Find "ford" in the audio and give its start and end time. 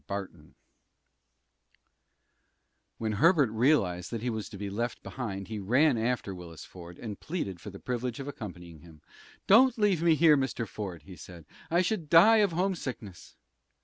6.65-6.97, 10.67-11.03